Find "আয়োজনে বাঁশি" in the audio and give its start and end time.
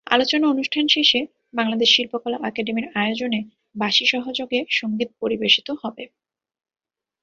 2.95-4.05